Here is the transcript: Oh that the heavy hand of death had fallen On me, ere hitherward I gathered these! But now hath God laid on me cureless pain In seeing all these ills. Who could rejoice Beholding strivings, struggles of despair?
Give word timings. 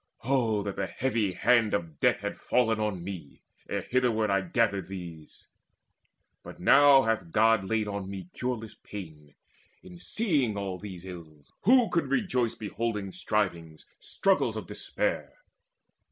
Oh 0.23 0.63
that 0.63 0.77
the 0.77 0.87
heavy 0.87 1.33
hand 1.33 1.75
of 1.75 1.99
death 1.99 2.21
had 2.21 2.39
fallen 2.39 2.79
On 2.79 3.03
me, 3.03 3.43
ere 3.69 3.83
hitherward 3.83 4.31
I 4.31 4.41
gathered 4.41 4.87
these! 4.87 5.45
But 6.41 6.59
now 6.59 7.03
hath 7.03 7.31
God 7.31 7.65
laid 7.65 7.87
on 7.87 8.09
me 8.09 8.27
cureless 8.33 8.73
pain 8.73 9.35
In 9.83 9.99
seeing 9.99 10.57
all 10.57 10.79
these 10.79 11.05
ills. 11.05 11.53
Who 11.65 11.87
could 11.89 12.07
rejoice 12.07 12.55
Beholding 12.55 13.11
strivings, 13.13 13.85
struggles 13.99 14.55
of 14.55 14.65
despair? 14.65 15.33